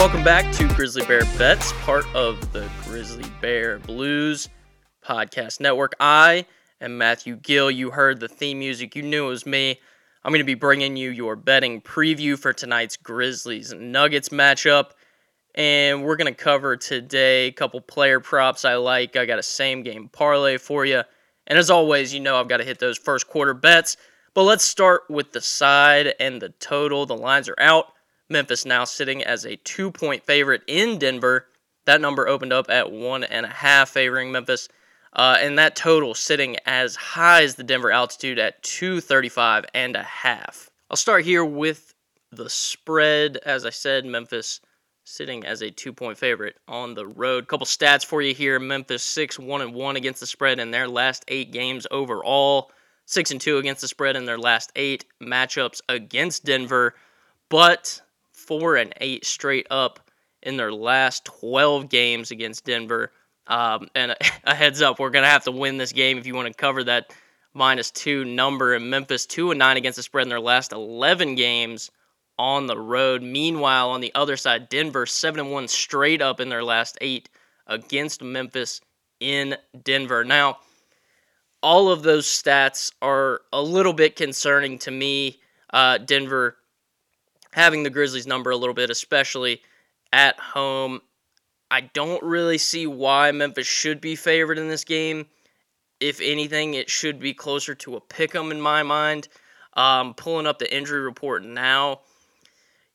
[0.00, 4.48] welcome back to Grizzly Bear Bets, part of the Grizzly Bear Blues
[5.04, 5.94] podcast network.
[6.00, 6.46] I
[6.80, 7.70] am Matthew Gill.
[7.70, 9.78] You heard the theme music, you knew it was me.
[10.24, 14.92] I'm going to be bringing you your betting preview for tonight's Grizzlies Nuggets matchup.
[15.54, 19.16] And we're going to cover today a couple player props I like.
[19.16, 21.02] I got a same game parlay for you.
[21.46, 23.98] And as always, you know I've got to hit those first quarter bets.
[24.32, 27.04] But let's start with the side and the total.
[27.04, 27.92] The lines are out.
[28.30, 31.46] Memphis now sitting as a two point favorite in Denver.
[31.86, 34.68] That number opened up at one and a half, favoring Memphis.
[35.12, 40.04] Uh, and that total sitting as high as the Denver altitude at 235 and a
[40.04, 40.70] half.
[40.88, 41.94] I'll start here with
[42.30, 43.38] the spread.
[43.44, 44.60] As I said, Memphis
[45.04, 47.48] sitting as a two point favorite on the road.
[47.48, 48.60] Couple stats for you here.
[48.60, 52.70] Memphis 6 1 and 1 against the spread in their last eight games overall.
[53.06, 56.94] 6 and 2 against the spread in their last eight matchups against Denver.
[57.48, 58.00] But
[58.50, 60.00] four and eight straight up
[60.42, 63.12] in their last 12 games against Denver.
[63.46, 64.16] Um, and a,
[64.50, 66.54] a, heads up, we're going to have to win this game if you want to
[66.54, 67.14] cover that
[67.54, 68.74] minus two number.
[68.74, 71.92] And Memphis, two and nine against the spread in their last 11 games
[72.40, 73.22] on the road.
[73.22, 77.28] Meanwhile, on the other side, Denver, seven and one straight up in their last eight
[77.68, 78.80] against Memphis
[79.20, 80.24] in Denver.
[80.24, 80.58] Now,
[81.62, 85.38] all of those stats are a little bit concerning to me.
[85.72, 86.56] Uh, Denver
[87.52, 89.62] having the Grizzlies number a little bit, especially
[90.12, 91.00] at home.
[91.70, 95.26] I don't really see why Memphis should be favored in this game.
[96.00, 99.28] If anything, it should be closer to a pick 'em in my mind.
[99.74, 102.00] Um, pulling up the injury report now.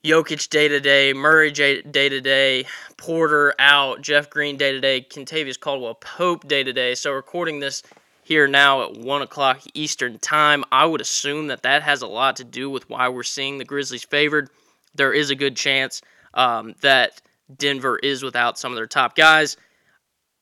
[0.03, 2.67] Jokic day to day, Murray day to day,
[2.97, 6.93] Porter out, Jeff Green day to day, Kentavious Caldwell Pope day to day.
[6.93, 7.81] So recording this
[8.25, 10.63] here now at 1 o'clock Eastern Time.
[10.71, 13.65] I would assume that that has a lot to do with why we're seeing the
[13.65, 14.49] Grizzlies favored.
[14.95, 16.01] There is a good chance
[16.33, 17.21] um, that
[17.55, 19.57] Denver is without some of their top guys.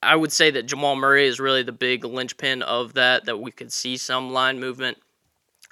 [0.02, 3.52] I would say that Jamal Murray is really the big linchpin of that, that we
[3.52, 4.97] could see some line movement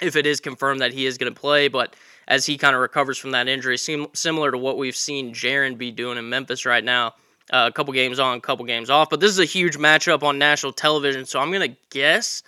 [0.02, 1.70] if it is confirmed that he is going to play.
[1.70, 1.96] But
[2.28, 5.78] as he kind of recovers from that injury, sim- similar to what we've seen Jaren
[5.78, 7.14] be doing in Memphis right now,
[7.52, 9.10] uh, a couple games on, a couple games off.
[9.10, 12.44] But this is a huge matchup on national television, so I'm gonna guess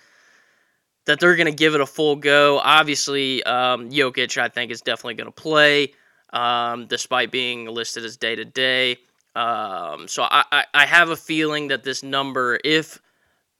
[1.06, 2.58] that they're gonna give it a full go.
[2.58, 5.92] Obviously, um, Jokic, I think, is definitely gonna play,
[6.32, 8.98] um, despite being listed as day to day.
[9.36, 13.00] So I, I, I have a feeling that this number, if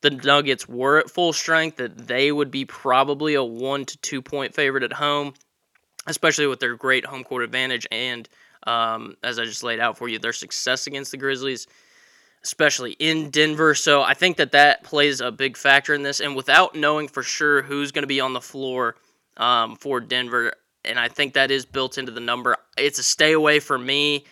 [0.03, 4.23] the Nuggets were at full strength, that they would be probably a one to two
[4.23, 5.35] point favorite at home,
[6.07, 8.29] especially with their great home court advantage and
[8.67, 11.67] um, as I just laid out for you, their success against the Grizzlies,
[12.43, 13.75] especially in Denver.
[13.75, 16.21] So I think that that plays a big factor in this.
[16.21, 18.97] And without knowing for sure who's going to be on the floor
[19.37, 20.53] um, for Denver,
[20.85, 24.25] and I think that is built into the number, it's a stay away for me.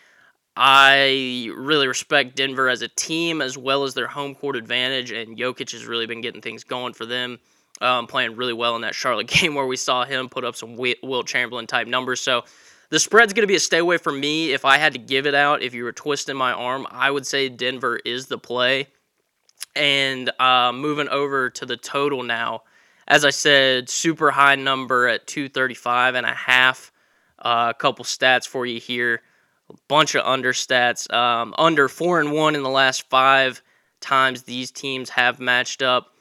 [0.55, 5.39] I really respect Denver as a team as well as their home court advantage, and
[5.39, 7.39] Jokic has really been getting things going for them.
[7.81, 10.77] Um, playing really well in that Charlotte game where we saw him put up some
[10.77, 12.21] Wilt Chamberlain type numbers.
[12.21, 12.45] So
[12.93, 14.53] the spread's going to be a stay away for me.
[14.53, 17.27] If I had to give it out, if you were twisting my arm, I would
[17.27, 18.89] say Denver is the play.
[19.75, 22.65] And uh, moving over to the total now,
[23.09, 26.93] as I said, super high number at 235 and a half.
[27.39, 29.23] Uh, a couple stats for you here.
[29.71, 31.11] A bunch of under stats.
[31.11, 33.63] Um, under four and one in the last five
[34.01, 36.12] times these teams have matched up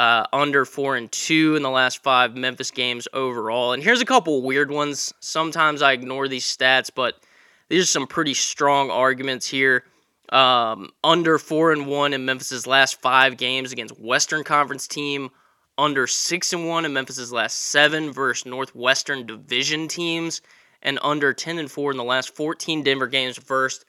[0.00, 3.74] uh, under four and two in the last five Memphis games overall.
[3.74, 5.12] And here's a couple weird ones.
[5.20, 7.20] Sometimes I ignore these stats, but
[7.68, 9.84] these are some pretty strong arguments here.
[10.30, 15.28] Um, under four and one in Memphis's last five games against Western Conference team.
[15.76, 20.40] Under six and one in Memphis's last seven versus Northwestern Division teams,
[20.80, 23.84] and under ten and four in the last 14 Denver games versus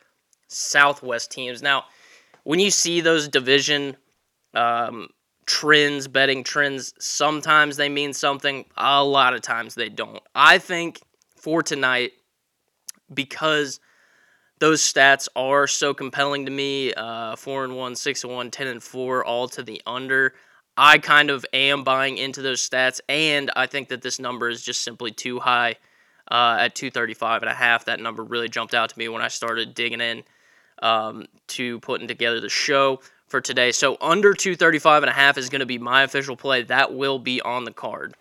[0.50, 1.62] Southwest teams.
[1.62, 1.86] Now,
[2.44, 3.96] when you see those division
[4.54, 5.08] um,
[5.52, 10.24] trends, betting trends, sometimes they mean something, a lot of times they don't.
[10.34, 11.02] I think
[11.36, 12.14] for tonight,
[13.14, 13.82] because
[14.60, 18.68] those stats are so compelling to me uh, 4 and 1, 6 and 1, 10
[18.68, 20.34] and 4, all to the under.
[20.78, 24.64] I kind of am buying into those stats, and I think that this number is
[24.64, 25.76] just simply too high
[26.32, 27.84] uh, at 235 and a half.
[27.86, 30.24] That number really jumped out to me when I started digging in
[30.82, 33.02] um, to putting together the show
[33.32, 33.72] for today.
[33.72, 36.64] So under 235 and a half is going to be my official play.
[36.64, 38.14] That will be on the card.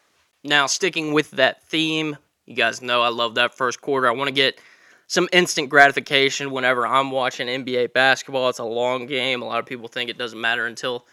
[0.43, 2.17] Now, sticking with that theme,
[2.47, 4.09] you guys know I love that first quarter.
[4.09, 4.59] I want to get
[5.07, 8.49] some instant gratification whenever I'm watching NBA basketball.
[8.49, 9.43] It's a long game.
[9.43, 11.05] A lot of people think it doesn't matter until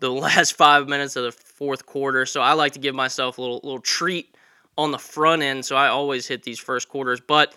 [0.00, 2.26] the last five minutes of the fourth quarter.
[2.26, 4.34] So I like to give myself a little little treat
[4.76, 5.64] on the front end.
[5.64, 7.20] So I always hit these first quarters.
[7.20, 7.54] But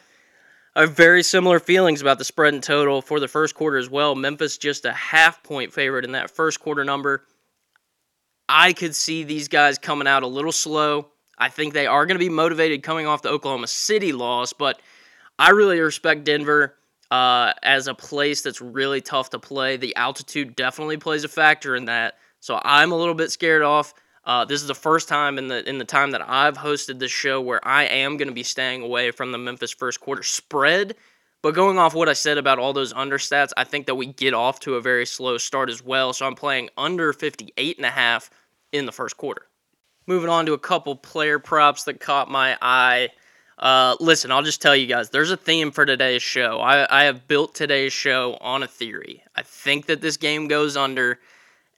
[0.82, 4.16] have very similar feelings about the spread and total for the first quarter as well.
[4.16, 7.24] Memphis just a half point favorite in that first quarter number.
[8.50, 11.10] I could see these guys coming out a little slow.
[11.38, 14.82] I think they are going to be motivated coming off the Oklahoma City loss, but
[15.38, 16.76] I really respect Denver
[17.12, 19.78] uh, as a place that's really tough to play.
[19.78, 23.94] The altitude definitely plays a factor in that, so I'm a little bit scared off.
[24.28, 27.12] Uh, this is the first time in the in the time that I've hosted this
[27.12, 30.96] show where I am going to be staying away from the Memphis first quarter spread.
[31.42, 34.34] But going off what I said about all those understats, I think that we get
[34.34, 36.12] off to a very slow start as well.
[36.12, 38.30] So I'm playing under 58 and a half
[38.74, 39.44] in the first quarter.
[40.08, 43.10] Moving on to a couple player props that caught my eye.
[43.58, 46.60] Uh, listen, I'll just tell you guys, there's a theme for today's show.
[46.60, 49.24] I, I have built today's show on a theory.
[49.36, 51.20] I think that this game goes under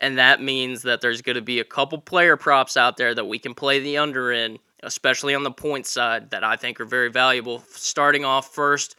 [0.02, 3.26] and that means that there's going to be a couple player props out there that
[3.26, 6.86] we can play the under in, especially on the point side, that I think are
[6.86, 7.64] very valuable.
[7.70, 8.96] Starting off first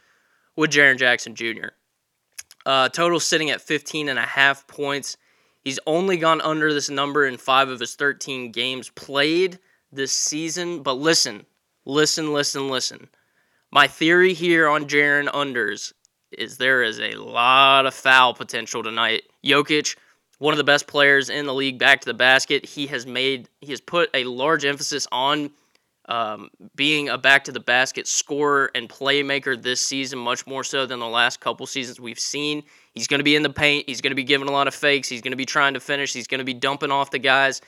[0.55, 1.69] with Jaren Jackson Jr.
[2.65, 5.17] Uh, total sitting at 15 and a half points.
[5.63, 9.59] He's only gone under this number in five of his 13 games played
[9.91, 10.83] this season.
[10.83, 11.45] But listen,
[11.85, 13.09] listen, listen, listen.
[13.71, 15.93] My theory here on Jaren unders
[16.31, 19.23] is there is a lot of foul potential tonight.
[19.43, 19.95] Jokic
[20.41, 22.65] one of the best players in the league back to the basket.
[22.65, 25.51] He has made he has put a large emphasis on
[26.09, 30.87] um, being a back to the basket scorer and playmaker this season, much more so
[30.87, 32.63] than the last couple seasons we've seen.
[32.95, 33.87] He's going to be in the paint.
[33.87, 35.07] He's going to be giving a lot of fakes.
[35.07, 36.11] He's going to be trying to finish.
[36.11, 37.61] He's going to be dumping off the guys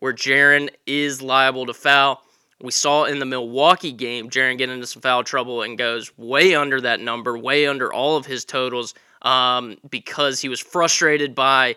[0.00, 2.20] where Jaren is liable to foul.
[2.60, 6.54] We saw in the Milwaukee game, Jaren get into some foul trouble and goes way
[6.54, 8.92] under that number, way under all of his totals
[9.22, 11.76] um, because he was frustrated by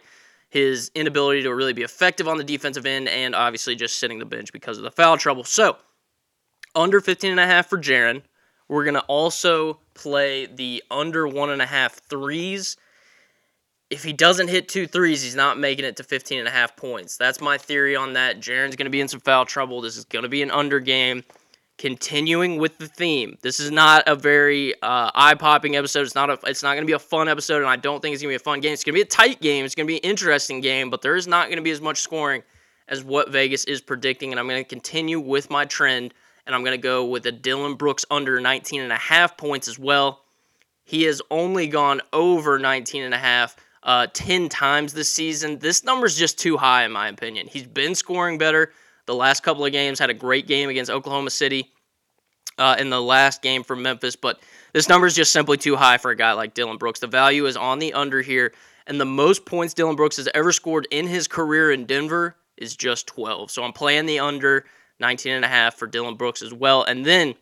[0.51, 4.25] his inability to really be effective on the defensive end, and obviously just sitting the
[4.25, 5.43] bench because of the foul trouble.
[5.43, 5.77] So,
[6.75, 8.21] under 15 and a half for Jaren.
[8.67, 12.77] We're going to also play the under one and a half threes.
[13.89, 16.77] If he doesn't hit two threes, he's not making it to 15 and a half
[16.77, 17.17] points.
[17.17, 18.39] That's my theory on that.
[18.39, 19.81] Jaren's going to be in some foul trouble.
[19.81, 21.25] This is going to be an under game
[21.77, 23.37] continuing with the theme.
[23.41, 26.01] This is not a very uh, eye-popping episode.
[26.01, 26.37] It's not a.
[26.45, 28.39] It's not going to be a fun episode, and I don't think it's going to
[28.39, 28.73] be a fun game.
[28.73, 29.65] It's going to be a tight game.
[29.65, 31.81] It's going to be an interesting game, but there is not going to be as
[31.81, 32.43] much scoring
[32.87, 34.31] as what Vegas is predicting.
[34.31, 36.13] And I'm going to continue with my trend,
[36.45, 39.67] and I'm going to go with a Dillon Brooks under 19 and a half points
[39.67, 40.23] as well.
[40.83, 45.59] He has only gone over 19 and a half uh, 10 times this season.
[45.59, 47.47] This number is just too high, in my opinion.
[47.47, 48.71] He's been scoring better
[49.05, 49.99] the last couple of games.
[49.99, 51.71] Had a great game against Oklahoma City
[52.57, 54.39] uh, in the last game for Memphis, but
[54.73, 56.99] this number is just simply too high for a guy like Dillon Brooks.
[56.99, 58.53] The value is on the under here,
[58.87, 62.75] and the most points Dillon Brooks has ever scored in his career in Denver is
[62.75, 63.51] just 12.
[63.51, 64.65] So I'm playing the under
[64.99, 66.83] 19 and a half for Dillon Brooks as well.
[66.83, 67.35] And then,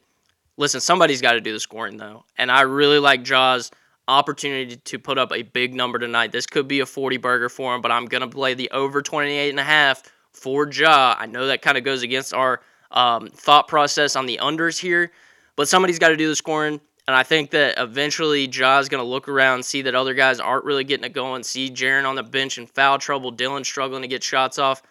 [0.58, 3.72] listen, somebody's got to do the scoring though, and I really like Ja's
[4.08, 6.32] opportunity to put up a big number tonight.
[6.32, 9.02] This could be a 40 burger for him, but I'm going to play the over
[9.02, 10.02] 28 and a half
[10.34, 11.16] for Ja.
[11.18, 12.62] I know that kind of goes against our
[12.92, 15.12] um, thought process on the unders here,
[15.56, 16.80] but somebody's got to do the scoring.
[17.08, 20.64] And I think that eventually Ja's going to look around, see that other guys aren't
[20.64, 24.08] really getting it going, see Jaren on the bench in foul trouble, Dillon struggling to
[24.08, 24.84] get shots off.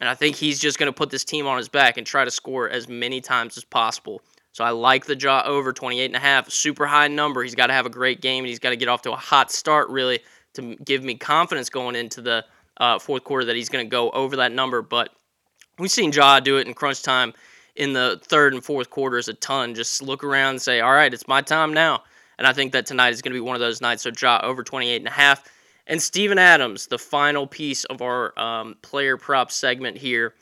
[0.00, 2.24] And I think he's just going to put this team on his back and try
[2.24, 4.22] to score as many times as possible.
[4.52, 7.42] So I like the Ja over 28 and a half, super high number.
[7.42, 9.16] He's got to have a great game and he's got to get off to a
[9.16, 10.20] hot start really
[10.54, 12.44] to give me confidence going into the
[12.78, 14.82] uh, fourth quarter that he's going to go over that number.
[14.82, 15.10] But
[15.78, 17.34] we've seen Ja do it in crunch time
[17.74, 19.74] in the third and fourth quarters a ton.
[19.74, 22.02] Just look around and say, all right, it's my time now.
[22.38, 24.02] And I think that tonight is going to be one of those nights.
[24.02, 25.44] So Ja over 28 and a half.
[25.86, 30.34] And Steven Adams, the final piece of our um, player prop segment here.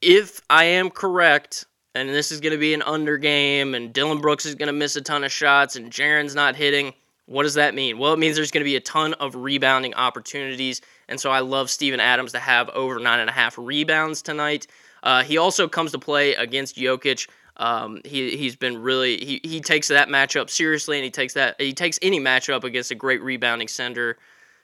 [0.00, 4.20] If I am correct, and this is going to be an under game, and Dillon
[4.20, 6.94] Brooks is going to miss a ton of shots, and Jaren's not hitting–
[7.28, 7.98] what does that mean?
[7.98, 10.80] Well, it means there's going to be a ton of rebounding opportunities.
[11.08, 14.66] And so I love Steven Adams to have over nine and a half rebounds tonight.
[15.02, 17.28] Uh, he also comes to play against Jokic.
[17.58, 21.60] Um, he he's been really he, he takes that matchup seriously, and he takes that
[21.60, 24.16] he takes any matchup against a great rebounding center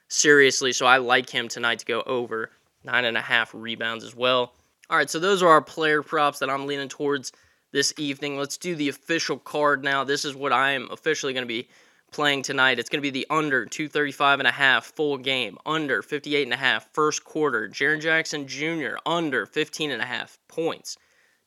[0.08, 0.72] seriously.
[0.72, 2.50] So I like him tonight to go over
[2.82, 4.54] nine and a half rebounds as well.
[4.88, 7.32] All right, so those are our player props that I'm leaning towards
[7.72, 8.38] this evening.
[8.38, 10.04] Let's do the official card now.
[10.04, 11.68] This is what I am officially going to be
[12.14, 12.78] playing tonight.
[12.78, 16.54] It's going to be the under 235 and a half full game, under 58 and
[16.54, 17.68] a half first quarter.
[17.68, 18.96] Jaren Jackson Jr.
[19.04, 20.96] under 15 and a half points.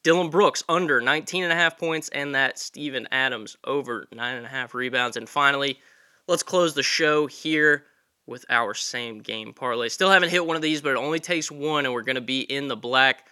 [0.04, 4.46] Dillon Brooks under 19 and a half points and that Steven Adams over nine and
[4.46, 5.18] a half rebounds.
[5.18, 5.80] And finally,
[6.28, 7.86] let's close the show here
[8.26, 9.88] with our same game parlay.
[9.88, 12.22] Still haven't hit one of these, but it only takes one and we're going to
[12.22, 13.26] be in the black.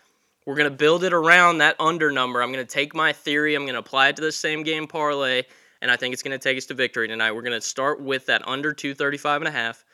[0.45, 2.41] We're going to build it around that under number.
[2.41, 4.87] I'm going to take my theory, I'm going to apply it to the same game
[4.87, 5.43] parlay
[5.81, 7.31] and I think it's going to take us to victory tonight.
[7.31, 9.85] We're going to start with that under 235 and a half.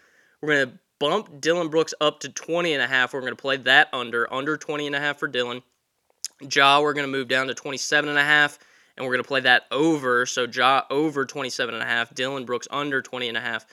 [0.41, 3.13] We're going to bump Dillon Brooks up to 20 and a half.
[3.13, 5.61] We're going to play that under under 20 and a half for Dillon.
[6.51, 8.57] Ja, we're going to move down to 27 and a half
[8.97, 10.25] and we're going to play that over.
[10.25, 13.65] So Ja over 27 and a half, Dillon Brooks under 20 and a half.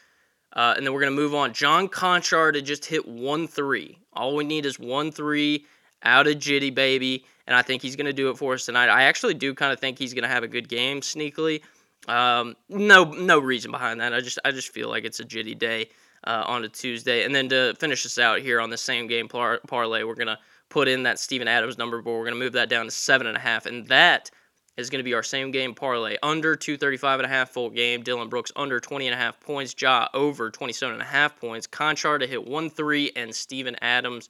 [0.54, 1.52] Uh, and then we're going to move on.
[1.52, 3.98] John Konchar to just hit 1 3.
[4.14, 5.66] All we need is 1 3
[6.02, 7.24] out of Jitty, baby.
[7.46, 8.88] And I think he's going to do it for us tonight.
[8.88, 11.62] I actually do kind of think he's going to have a good game sneakily.
[12.08, 14.12] Um, no, no reason behind that.
[14.14, 15.90] I just, I just feel like it's a Jitty day
[16.24, 17.24] uh, on a Tuesday.
[17.24, 20.38] And then to finish this out here on the same game par- parlay, we're to
[20.68, 23.36] put in that Steven Adams number, but we're to move that down to seven and
[23.36, 23.66] a half.
[23.66, 24.30] And that
[24.76, 26.16] is going to be our same game parlay.
[26.22, 28.02] Under 235 and a half full game.
[28.02, 29.74] dillon Brooks under 20 and a half points.
[29.78, 31.66] Ja over 27 and a half points.
[31.66, 34.28] konchar to hit 1-3 and Steven Adams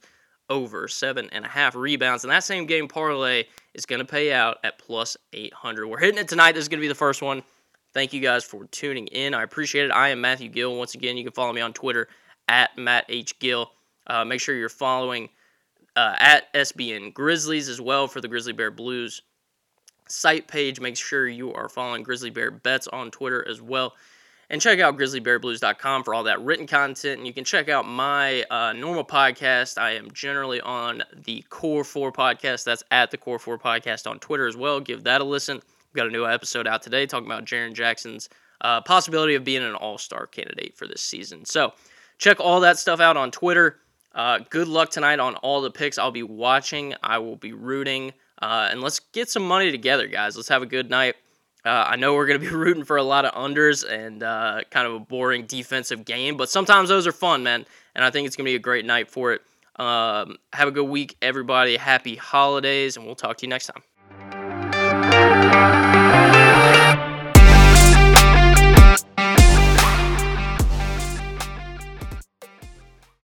[0.49, 2.23] over seven and a half rebounds.
[2.23, 3.45] And that same game parlay
[3.75, 5.87] is going to pay out at plus 800.
[5.87, 6.53] We're hitting it tonight.
[6.53, 7.43] This is going to be the first one.
[7.93, 9.33] Thank you guys for tuning in.
[9.33, 9.91] I appreciate it.
[9.91, 10.75] I am Matthew Gill.
[10.75, 12.07] Once again, you can follow me on Twitter
[12.47, 13.39] at Matt H.
[13.39, 13.71] Gill.
[14.05, 15.29] Uh, make sure you're following
[15.95, 19.21] uh, at SBN Grizzlies as well for the Grizzly Bear Blues
[20.07, 20.79] site page.
[20.79, 23.93] Make sure you are following Grizzly Bear Bets on Twitter as well.
[24.51, 27.19] And check out grizzlybearblues.com for all that written content.
[27.19, 29.77] And you can check out my uh, normal podcast.
[29.77, 32.63] I am generally on the Core 4 podcast.
[32.63, 34.79] That's at the Core 4 podcast on Twitter as well.
[34.79, 35.61] Give that a listen.
[35.91, 38.29] We've got a new episode out today talking about Jaren Jackson's
[38.61, 41.45] uh, possibility of being an all star candidate for this season.
[41.45, 41.73] So
[42.19, 43.79] check all that stuff out on Twitter.
[44.13, 45.97] Uh, good luck tonight on all the picks.
[45.97, 48.13] I'll be watching, I will be rooting.
[48.39, 50.35] Uh, and let's get some money together, guys.
[50.35, 51.15] Let's have a good night.
[51.65, 54.61] Uh, I know we're going to be rooting for a lot of unders and uh,
[54.69, 57.65] kind of a boring defensive game, but sometimes those are fun, man.
[57.95, 59.41] And I think it's going to be a great night for it.
[59.75, 61.77] Um, have a good week, everybody.
[61.77, 63.81] Happy holidays, and we'll talk to you next time.
[65.51, 65.98] Thank you.